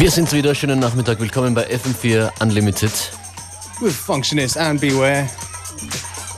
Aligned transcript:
Wir 0.00 0.10
sind 0.10 0.32
wieder. 0.32 0.54
Schönen 0.54 0.78
Nachmittag. 0.78 1.20
Willkommen 1.20 1.52
bei 1.52 1.68
FM4 1.68 2.30
Unlimited. 2.40 2.90
With 3.80 3.94
Functionist 3.94 4.56
and 4.56 4.80
Beware. 4.80 5.28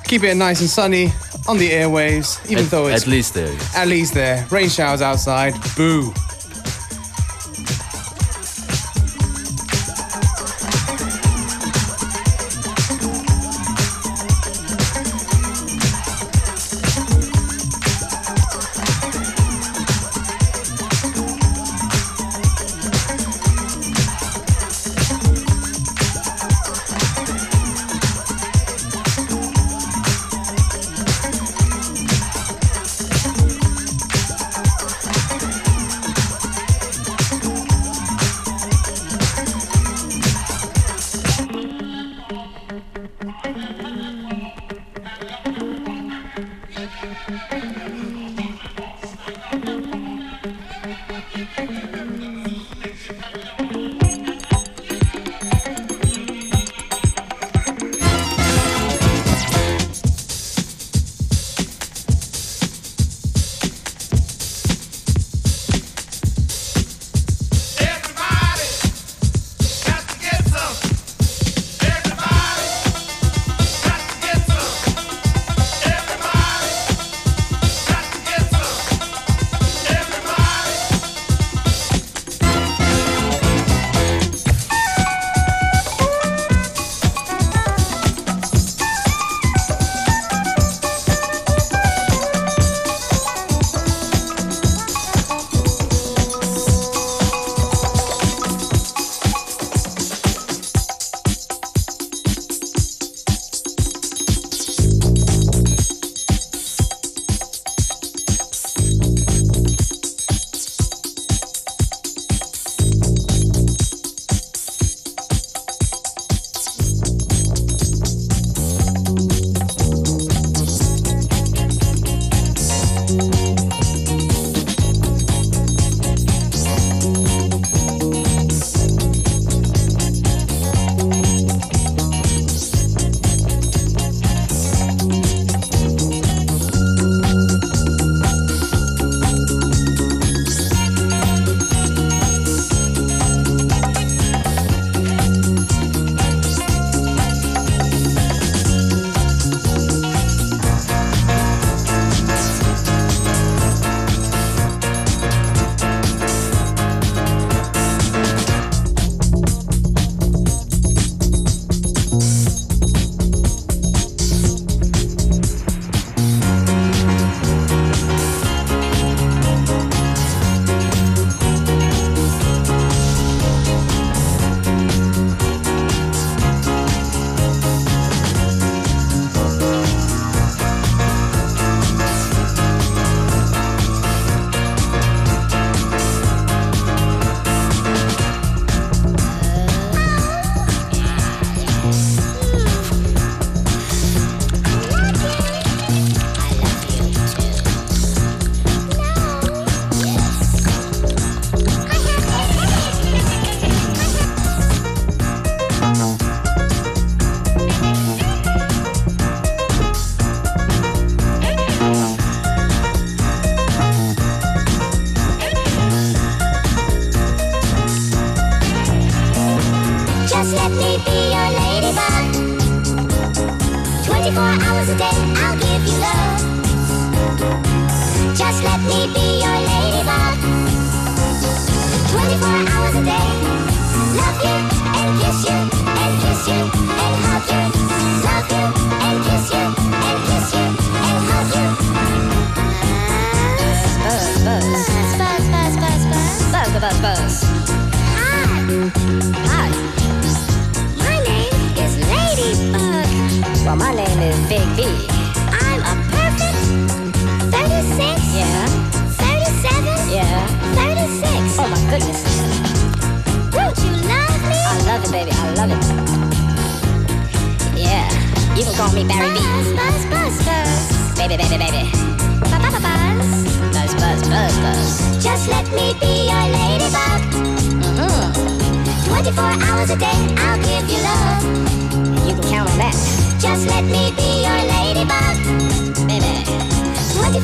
Keep 0.09 0.25
it 0.25 0.37
nice 0.37 0.61
and 0.61 0.69
sunny 0.69 1.13
on 1.46 1.61
the 1.61 1.71
airwaves, 1.71 2.41
even 2.49 2.64
at, 2.64 2.71
though 2.73 2.89
it's 2.89 3.03
at 3.03 3.07
least 3.07 3.35
there. 3.35 3.53
At 3.77 3.87
least 3.87 4.14
there. 4.14 4.45
Rain 4.51 4.69
showers 4.69 5.01
outside. 5.01 5.55
Boo. 5.77 6.13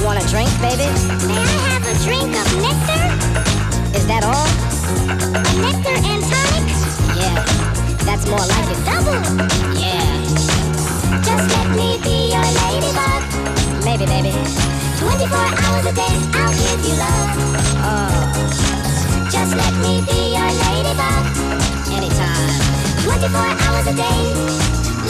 You 0.00 0.06
want 0.06 0.24
a 0.24 0.26
drink, 0.28 0.48
baby? 0.64 0.88
May 1.28 1.36
I 1.36 1.60
have 1.68 1.84
a 1.84 1.92
drink 2.00 2.32
of 2.32 2.48
nectar? 2.64 3.04
Is 3.92 4.06
that 4.08 4.24
all? 4.24 4.48
Nectar 5.60 5.92
and 5.92 6.22
tonic? 6.24 6.64
Yeah. 7.20 7.36
That's 8.08 8.24
more 8.24 8.40
like 8.40 8.68
it. 8.72 8.80
Double. 8.88 9.20
Yeah. 9.76 10.00
Just 11.20 11.44
let 11.52 11.68
me 11.76 12.00
be 12.00 12.32
your 12.32 12.40
ladybug. 12.40 13.20
Maybe, 13.84 14.08
baby. 14.08 14.32
24 15.04 15.36
hours 15.68 15.84
a 15.84 15.92
day, 15.92 16.14
I'll 16.32 16.56
give 16.56 16.80
you 16.80 16.96
love. 16.96 17.28
Oh, 17.84 19.28
Just 19.28 19.52
let 19.52 19.74
me 19.84 20.00
be 20.08 20.32
your 20.32 20.48
ladybug. 20.64 21.28
anytime. 21.92 22.56
24 23.04 23.36
hours 23.36 23.84
a 23.84 23.92
day. 23.92 24.20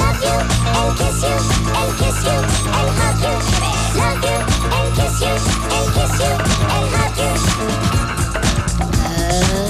Love 0.02 0.18
you 0.18 0.34
and 0.34 0.90
kiss 0.98 1.22
you 1.22 1.36
and 1.78 1.90
kiss 1.94 2.18
you 2.26 2.38
and 2.74 2.88
hug 2.98 3.22
you. 3.22 3.69
Love 3.96 4.22
you 4.24 4.38
and 4.76 4.94
kiss 4.96 5.20
you 5.20 5.34
and 5.74 5.88
kiss 5.94 6.20
you 6.20 6.32
and 6.74 6.86
hug 6.94 7.18
you. 7.18 7.32
Oh. 9.02 9.69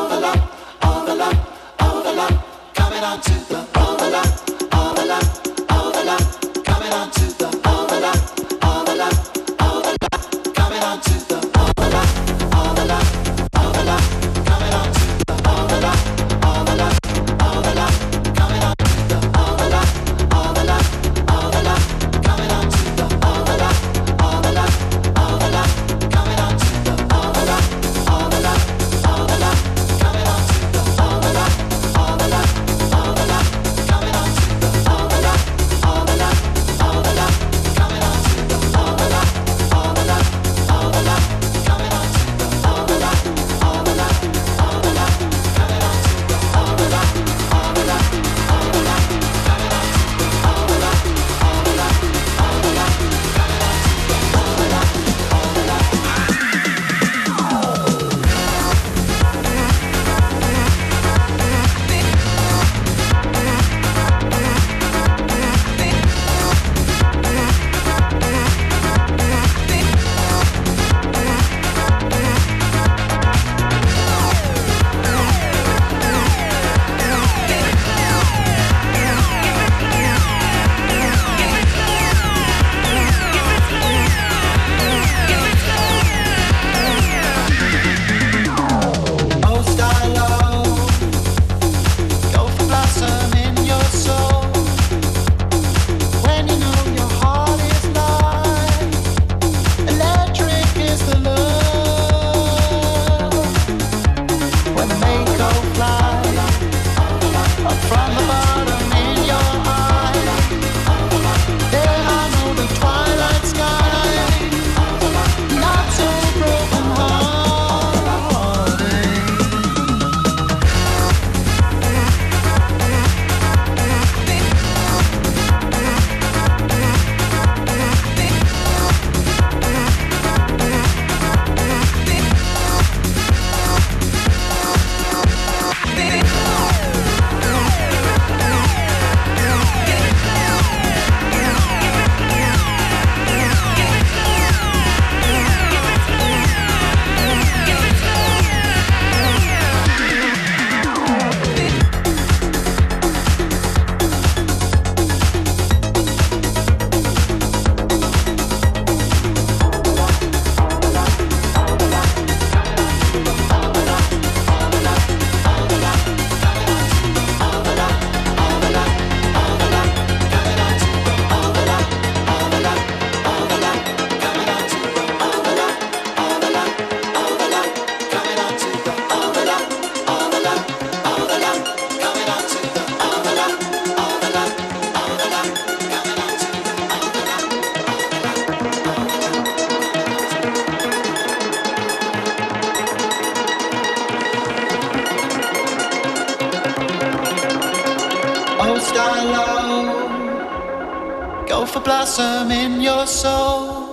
blossom 201.83 202.51
in 202.51 202.81
your 202.81 203.07
soul. 203.07 203.89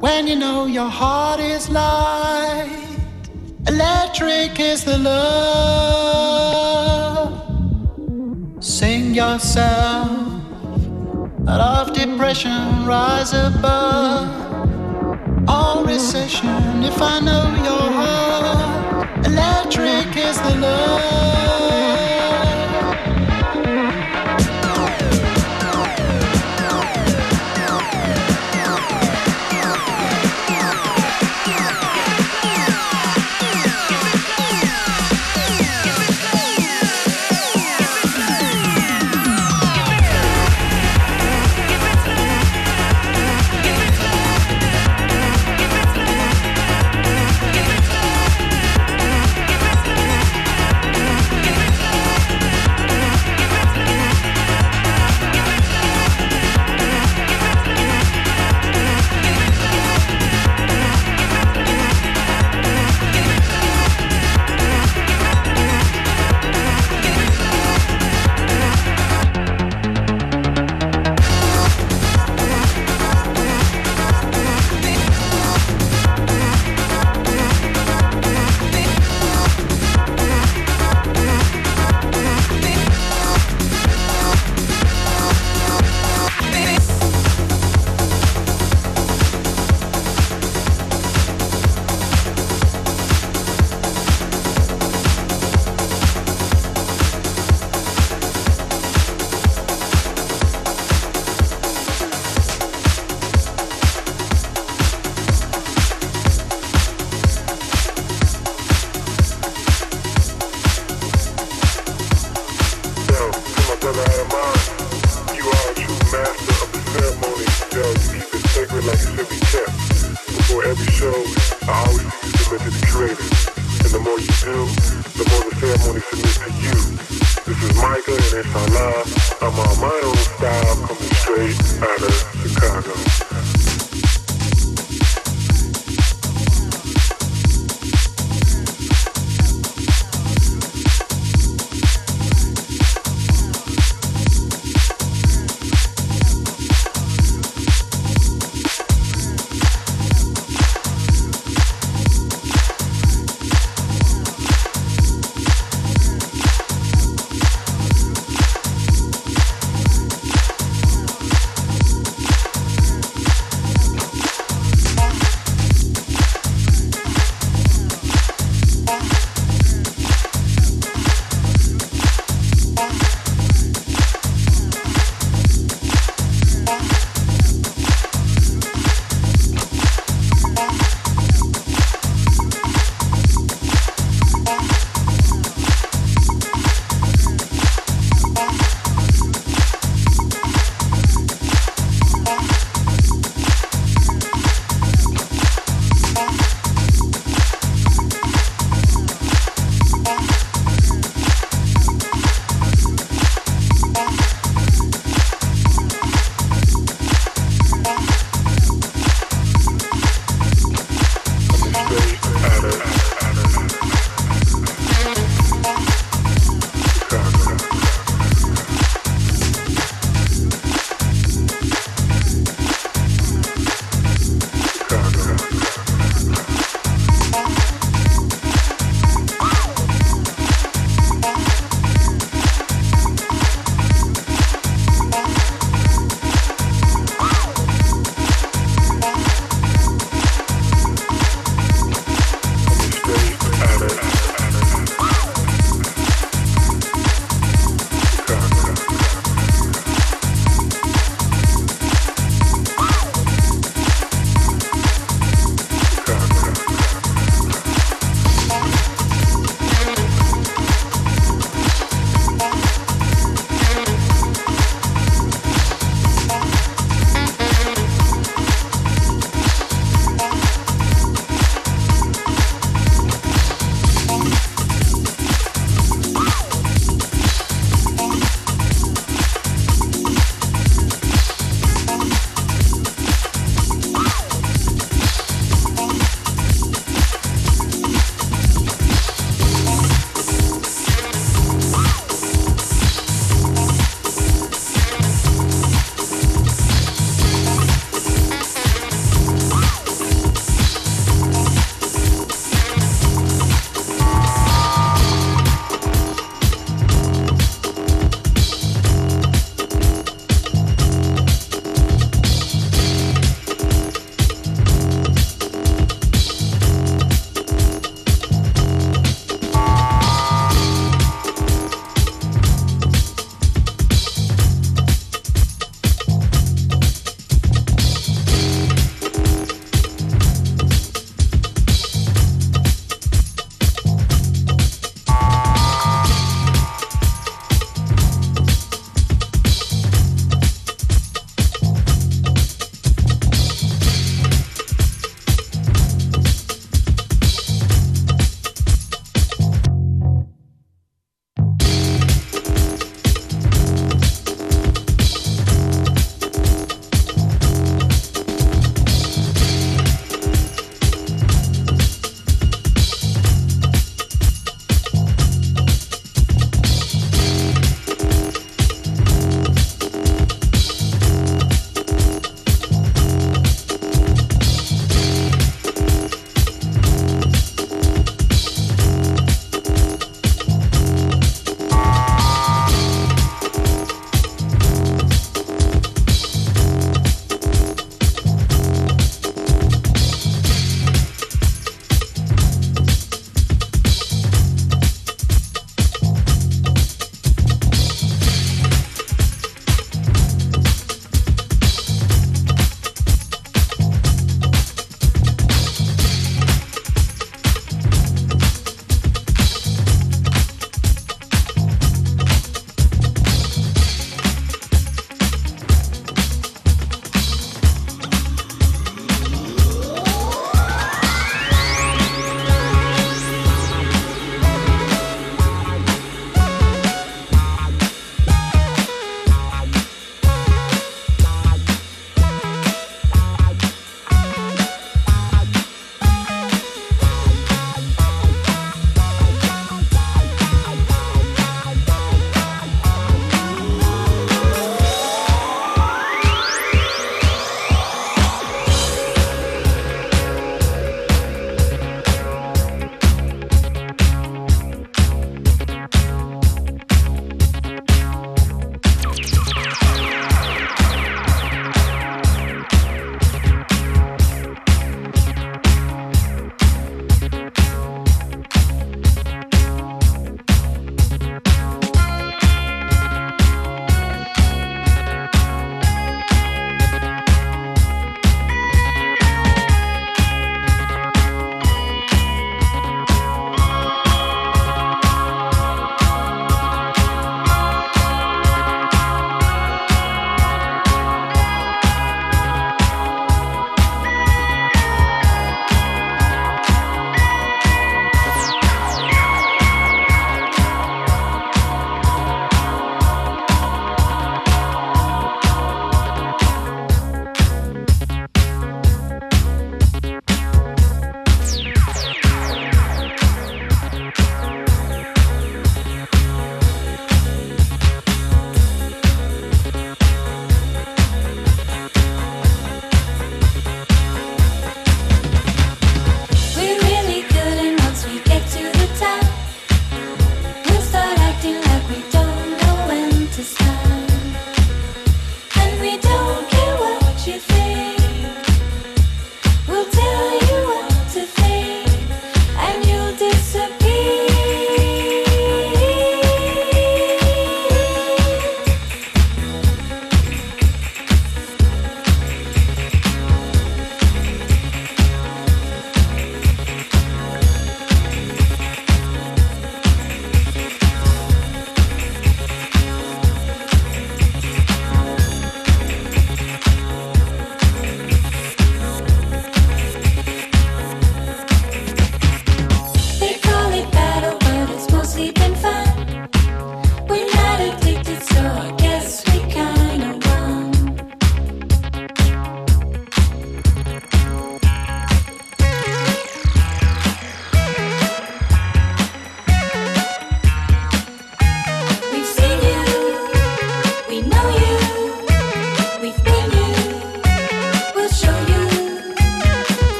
When 0.00 0.26
you 0.26 0.36
know 0.36 0.66
your 0.66 0.88
heart 0.88 1.40
is 1.40 1.70
light, 1.70 2.70
electric 3.66 4.60
is 4.60 4.84
the 4.84 4.98
love. 4.98 6.04
Sing 8.62 9.14
yourself 9.14 10.10
out 11.48 11.60
of 11.60 11.92
depression, 11.94 12.84
rise 12.86 13.32
above 13.32 14.28
all 15.48 15.84
recession. 15.84 16.82
If 16.84 17.00
I 17.00 17.20
know 17.20 17.44
your 17.68 17.92
heart, 18.00 19.26
electric 19.26 20.16
is 20.16 20.40
the 20.40 20.54
love. 20.56 21.63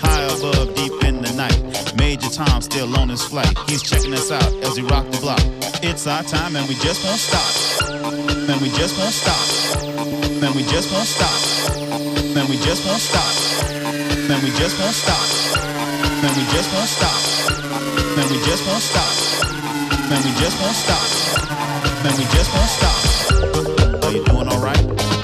High 0.00 0.22
above, 0.24 0.74
deep 0.74 0.92
in 1.04 1.22
the 1.22 1.32
night. 1.34 1.58
Major 1.96 2.28
Tom 2.30 2.60
still 2.62 2.96
on 2.98 3.08
his 3.08 3.24
flight. 3.24 3.56
He's 3.68 3.82
checking 3.82 4.12
us 4.14 4.30
out 4.30 4.52
as 4.64 4.76
he 4.76 4.82
rock 4.82 5.08
the 5.10 5.18
block. 5.18 5.40
It's 5.82 6.06
our 6.06 6.22
time 6.22 6.56
and 6.56 6.68
we 6.68 6.74
just 6.76 7.04
won't 7.04 7.18
stop. 7.18 7.90
And 8.50 8.60
we 8.60 8.68
just 8.70 8.98
won't 8.98 9.14
stop. 9.14 9.40
And 10.42 10.54
we 10.54 10.62
just 10.64 10.92
won't 10.92 11.06
stop. 11.06 11.38
And 12.36 12.48
we 12.48 12.56
just 12.58 12.86
won't 12.86 13.00
stop. 13.00 13.32
And 14.30 14.42
we 14.42 14.50
just 14.60 14.78
won't 14.78 14.94
stop. 14.94 15.24
And 16.22 16.36
we 16.36 16.44
just 16.52 16.70
won't 16.72 16.88
stop. 16.88 17.20
And 18.18 18.30
we 18.30 18.38
just 18.44 18.66
won't 18.66 18.82
stop. 18.82 19.12
And 20.10 20.24
we 20.24 20.30
just 20.40 20.56
won't 20.60 20.76
stop. 20.76 21.06
And 22.04 22.14
we 22.18 22.24
just 22.34 22.50
won't 22.54 22.70
stop. 22.70 24.04
Are 24.04 24.12
you 24.12 24.24
doing 24.24 24.48
alright? 24.48 25.19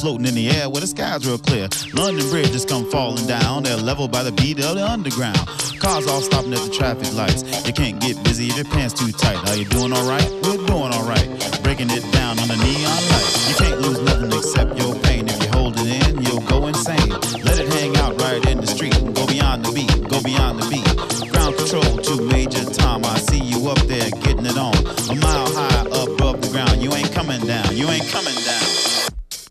Floating 0.00 0.26
in 0.26 0.34
the 0.34 0.48
air 0.48 0.68
where 0.70 0.80
the 0.80 0.86
sky's 0.86 1.26
real 1.26 1.38
clear. 1.38 1.68
London 1.92 2.28
Bridge 2.30 2.52
just 2.52 2.68
come 2.68 2.88
falling 2.90 3.26
down, 3.26 3.64
they're 3.64 3.76
leveled 3.76 4.10
by 4.10 4.22
the 4.22 4.32
beat 4.32 4.58
of 4.60 4.74
the 4.76 4.86
underground. 4.86 5.36
Cars 5.78 6.06
all 6.06 6.22
stopping 6.22 6.52
at 6.54 6.60
the 6.60 6.70
traffic 6.70 7.12
lights. 7.12 7.44
You 7.66 7.72
can't 7.72 8.00
get 8.00 8.22
busy 8.24 8.48
if 8.48 8.56
your 8.56 8.64
pants 8.64 8.94
too 8.94 9.12
tight. 9.12 9.36
Are 9.48 9.56
you 9.56 9.66
doing 9.66 9.92
alright? 9.92 10.28
We're 10.42 10.56
doing 10.66 10.92
alright. 10.92 11.28
Breaking 11.62 11.90
it 11.90 12.04
down 12.12 12.38
under 12.38 12.56
neon 12.56 13.00
light. 13.12 13.28
You 13.48 13.54
can't 13.56 13.80
lose 13.80 14.00
nothing 14.00 14.32
except 14.32 14.78
your 14.78 14.94
pain. 15.04 15.28
If 15.28 15.42
you 15.42 15.48
hold 15.52 15.74
it 15.76 16.08
in, 16.08 16.22
you'll 16.22 16.46
go 16.48 16.66
insane. 16.66 17.10
Let 17.44 17.60
it 17.60 17.68
hang 17.68 17.96
out 17.98 18.20
right 18.20 18.44
in 18.46 18.60
the 18.60 18.66
street. 18.66 18.96
Go 19.14 19.26
beyond 19.26 19.64
the 19.64 19.72
beat, 19.72 19.92
go 20.08 20.22
beyond 20.22 20.60
the 20.60 20.68
beat. 20.72 21.30
Ground 21.30 21.56
control 21.56 21.96
to 22.08 22.22
Major 22.24 22.64
Tom. 22.64 23.04
I 23.04 23.18
see 23.18 23.42
you 23.42 23.68
up 23.68 23.80
there 23.84 24.08
getting 24.24 24.46
it 24.46 24.56
on. 24.56 24.76
A 24.76 25.14
mile 25.20 25.52
high 25.52 25.84
above 25.92 26.40
the 26.40 26.48
ground. 26.52 26.82
You 26.82 26.92
ain't 26.94 27.12
coming 27.12 27.44
down. 27.46 27.76
You 27.76 27.88
ain't 27.88 28.08
coming 28.08 28.36
down. 28.44 28.99